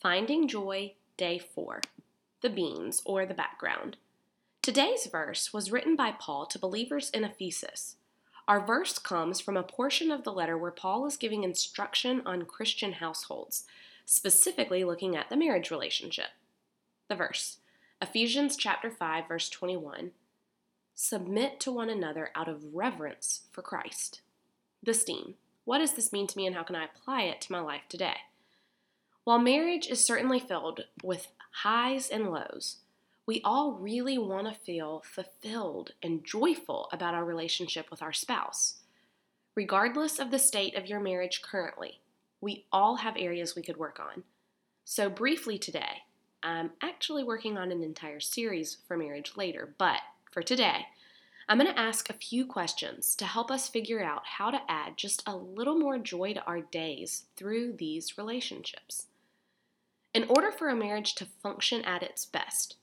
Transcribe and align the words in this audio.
Finding 0.00 0.48
Joy, 0.48 0.94
Day 1.18 1.38
4 1.38 1.82
The 2.40 2.48
Beans 2.48 3.02
or 3.04 3.26
the 3.26 3.34
Background. 3.34 3.98
Today's 4.62 5.04
verse 5.04 5.52
was 5.52 5.70
written 5.70 5.94
by 5.94 6.10
Paul 6.10 6.46
to 6.46 6.58
believers 6.58 7.10
in 7.10 7.22
Ephesus. 7.22 7.96
Our 8.48 8.64
verse 8.64 8.98
comes 8.98 9.40
from 9.40 9.58
a 9.58 9.62
portion 9.62 10.10
of 10.10 10.24
the 10.24 10.32
letter 10.32 10.56
where 10.56 10.70
Paul 10.70 11.04
is 11.04 11.18
giving 11.18 11.44
instruction 11.44 12.22
on 12.24 12.46
Christian 12.46 12.92
households, 12.92 13.64
specifically 14.06 14.84
looking 14.84 15.16
at 15.16 15.28
the 15.28 15.36
marriage 15.36 15.70
relationship. 15.70 16.30
The 17.08 17.16
verse 17.16 17.58
Ephesians 18.00 18.56
chapter 18.56 18.90
5 18.90 19.28
verse 19.28 19.50
21 19.50 20.12
Submit 20.94 21.60
to 21.60 21.70
one 21.70 21.90
another 21.90 22.30
out 22.34 22.48
of 22.48 22.74
reverence 22.74 23.42
for 23.52 23.60
Christ. 23.60 24.22
The 24.82 24.94
steam. 24.94 25.34
What 25.66 25.80
does 25.80 25.92
this 25.92 26.10
mean 26.10 26.26
to 26.26 26.38
me 26.38 26.46
and 26.46 26.56
how 26.56 26.62
can 26.62 26.76
I 26.76 26.86
apply 26.86 27.24
it 27.24 27.42
to 27.42 27.52
my 27.52 27.60
life 27.60 27.82
today? 27.90 28.16
While 29.30 29.38
marriage 29.38 29.86
is 29.86 30.04
certainly 30.04 30.40
filled 30.40 30.86
with 31.04 31.28
highs 31.62 32.08
and 32.08 32.32
lows, 32.32 32.78
we 33.26 33.40
all 33.44 33.74
really 33.74 34.18
want 34.18 34.48
to 34.48 34.60
feel 34.60 35.04
fulfilled 35.06 35.92
and 36.02 36.24
joyful 36.24 36.88
about 36.92 37.14
our 37.14 37.24
relationship 37.24 37.92
with 37.92 38.02
our 38.02 38.12
spouse. 38.12 38.80
Regardless 39.54 40.18
of 40.18 40.32
the 40.32 40.38
state 40.40 40.74
of 40.74 40.88
your 40.88 40.98
marriage 40.98 41.42
currently, 41.42 42.00
we 42.40 42.66
all 42.72 42.96
have 42.96 43.16
areas 43.16 43.54
we 43.54 43.62
could 43.62 43.76
work 43.76 44.00
on. 44.00 44.24
So, 44.84 45.08
briefly 45.08 45.58
today, 45.58 46.02
I'm 46.42 46.72
actually 46.82 47.22
working 47.22 47.56
on 47.56 47.70
an 47.70 47.84
entire 47.84 48.18
series 48.18 48.78
for 48.88 48.96
marriage 48.96 49.34
later, 49.36 49.76
but 49.78 50.00
for 50.32 50.42
today, 50.42 50.86
I'm 51.48 51.58
going 51.58 51.72
to 51.72 51.78
ask 51.78 52.10
a 52.10 52.14
few 52.14 52.46
questions 52.46 53.14
to 53.14 53.26
help 53.26 53.52
us 53.52 53.68
figure 53.68 54.02
out 54.02 54.22
how 54.26 54.50
to 54.50 54.60
add 54.68 54.96
just 54.96 55.22
a 55.24 55.36
little 55.36 55.78
more 55.78 55.98
joy 55.98 56.34
to 56.34 56.42
our 56.46 56.62
days 56.62 57.26
through 57.36 57.74
these 57.74 58.18
relationships. 58.18 59.06
In 60.12 60.24
order 60.28 60.50
for 60.50 60.68
a 60.68 60.74
marriage 60.74 61.14
to 61.16 61.24
function 61.24 61.84
at 61.84 62.02
its 62.02 62.24
best, 62.24 62.76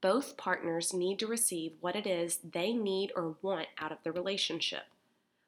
both 0.00 0.36
partners 0.36 0.94
need 0.94 1.18
to 1.18 1.26
receive 1.26 1.72
what 1.80 1.94
it 1.94 2.06
is 2.06 2.38
they 2.52 2.72
need 2.72 3.12
or 3.14 3.36
want 3.42 3.68
out 3.78 3.92
of 3.92 3.98
the 4.02 4.12
relationship, 4.12 4.84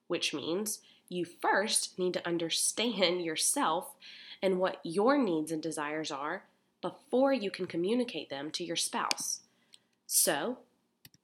which 0.09 0.35
means 0.35 0.81
you 1.09 1.25
first 1.25 1.99
need 1.99 2.13
to 2.15 2.27
understand 2.27 3.25
yourself 3.25 3.95
and 4.43 4.59
what 4.59 4.81
your 4.83 5.17
needs 5.17 5.51
and 5.51 5.63
desires 5.63 6.11
are 6.11 6.45
before 6.83 7.33
you 7.33 7.51
can 7.51 7.67
communicate 7.67 8.29
them 8.29 8.51
to 8.51 8.65
your 8.65 8.77
spouse. 8.77 9.41
So, 10.07 10.59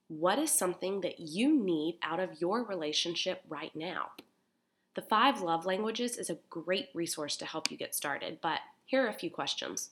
what 0.07 0.39
is 0.39 0.51
something 0.51 1.01
that 1.01 1.19
you 1.19 1.53
need 1.53 1.97
out 2.01 2.19
of 2.19 2.39
your 2.39 2.63
relationship 2.63 3.41
right 3.49 3.75
now? 3.75 4.11
The 4.97 5.03
Five 5.03 5.41
Love 5.41 5.67
Languages 5.67 6.17
is 6.17 6.31
a 6.31 6.39
great 6.49 6.89
resource 6.95 7.37
to 7.37 7.45
help 7.45 7.69
you 7.69 7.77
get 7.77 7.93
started, 7.93 8.39
but 8.41 8.61
here 8.83 9.05
are 9.05 9.09
a 9.09 9.13
few 9.13 9.29
questions. 9.29 9.91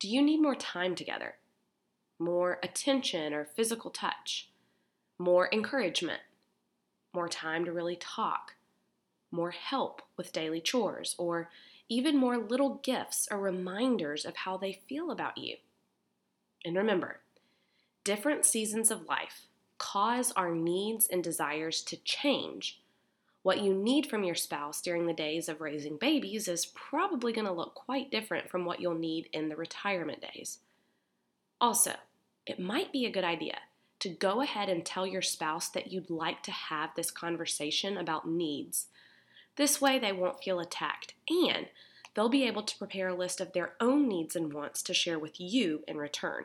Do 0.00 0.08
you 0.08 0.20
need 0.20 0.42
more 0.42 0.56
time 0.56 0.96
together? 0.96 1.36
More 2.18 2.58
attention 2.64 3.32
or 3.32 3.44
physical 3.44 3.92
touch? 3.92 4.50
More 5.20 5.48
encouragement? 5.52 6.22
More 7.14 7.28
time 7.28 7.64
to 7.64 7.72
really 7.72 7.94
talk? 7.94 8.56
More 9.30 9.52
help 9.52 10.02
with 10.16 10.32
daily 10.32 10.60
chores? 10.60 11.14
Or 11.16 11.48
even 11.88 12.16
more 12.16 12.38
little 12.38 12.80
gifts 12.82 13.28
or 13.30 13.38
reminders 13.38 14.24
of 14.24 14.34
how 14.34 14.56
they 14.56 14.80
feel 14.88 15.12
about 15.12 15.38
you? 15.38 15.58
And 16.64 16.76
remember, 16.76 17.20
different 18.02 18.44
seasons 18.44 18.90
of 18.90 19.06
life 19.06 19.46
cause 19.78 20.32
our 20.32 20.50
needs 20.50 21.06
and 21.06 21.22
desires 21.22 21.82
to 21.82 21.96
change 21.98 22.80
what 23.48 23.62
you 23.62 23.72
need 23.72 24.06
from 24.06 24.24
your 24.24 24.34
spouse 24.34 24.82
during 24.82 25.06
the 25.06 25.12
days 25.14 25.48
of 25.48 25.62
raising 25.62 25.96
babies 25.96 26.48
is 26.48 26.66
probably 26.66 27.32
going 27.32 27.46
to 27.46 27.50
look 27.50 27.74
quite 27.74 28.10
different 28.10 28.50
from 28.50 28.66
what 28.66 28.78
you'll 28.78 28.92
need 28.94 29.26
in 29.32 29.48
the 29.48 29.56
retirement 29.56 30.20
days. 30.20 30.58
Also, 31.58 31.94
it 32.44 32.60
might 32.60 32.92
be 32.92 33.06
a 33.06 33.10
good 33.10 33.24
idea 33.24 33.56
to 34.00 34.10
go 34.10 34.42
ahead 34.42 34.68
and 34.68 34.84
tell 34.84 35.06
your 35.06 35.22
spouse 35.22 35.70
that 35.70 35.90
you'd 35.90 36.10
like 36.10 36.42
to 36.42 36.50
have 36.50 36.90
this 36.94 37.10
conversation 37.10 37.96
about 37.96 38.28
needs. 38.28 38.88
This 39.56 39.80
way, 39.80 39.98
they 39.98 40.12
won't 40.12 40.44
feel 40.44 40.60
attacked 40.60 41.14
and 41.30 41.68
they'll 42.14 42.28
be 42.28 42.46
able 42.46 42.64
to 42.64 42.76
prepare 42.76 43.08
a 43.08 43.16
list 43.16 43.40
of 43.40 43.54
their 43.54 43.72
own 43.80 44.06
needs 44.06 44.36
and 44.36 44.52
wants 44.52 44.82
to 44.82 44.92
share 44.92 45.18
with 45.18 45.40
you 45.40 45.84
in 45.88 45.96
return. 45.96 46.44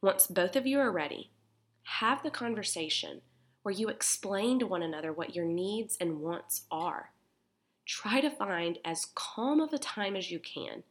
Once 0.00 0.26
both 0.26 0.56
of 0.56 0.66
you 0.66 0.80
are 0.80 0.90
ready, 0.90 1.30
have 1.84 2.24
the 2.24 2.30
conversation 2.32 3.20
where 3.62 3.74
you 3.74 3.88
explain 3.88 4.58
to 4.58 4.66
one 4.66 4.82
another 4.82 5.12
what 5.12 5.34
your 5.34 5.44
needs 5.44 5.96
and 6.00 6.20
wants 6.20 6.62
are. 6.70 7.10
Try 7.86 8.20
to 8.20 8.30
find 8.30 8.78
as 8.84 9.08
calm 9.14 9.60
of 9.60 9.72
a 9.72 9.78
time 9.78 10.16
as 10.16 10.30
you 10.30 10.38
can, 10.38 10.82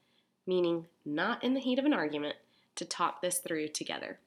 meaning 0.46 0.88
not 1.06 1.44
in 1.44 1.54
the 1.54 1.60
heat 1.60 1.80
of 1.80 1.86
an 1.86 1.94
argument, 1.94 2.36
to 2.76 2.86
talk 2.86 3.22
this 3.22 3.40
through 3.40 3.68
together. 3.70 4.20